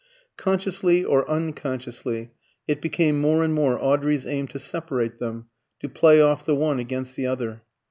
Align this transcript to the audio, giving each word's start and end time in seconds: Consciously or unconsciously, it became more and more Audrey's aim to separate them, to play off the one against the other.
Consciously 0.35 1.03
or 1.05 1.29
unconsciously, 1.29 2.31
it 2.67 2.81
became 2.81 3.21
more 3.21 3.43
and 3.43 3.53
more 3.53 3.79
Audrey's 3.79 4.25
aim 4.25 4.47
to 4.47 4.57
separate 4.57 5.19
them, 5.19 5.45
to 5.79 5.87
play 5.89 6.19
off 6.19 6.43
the 6.43 6.55
one 6.55 6.79
against 6.79 7.15
the 7.15 7.27
other. 7.27 7.61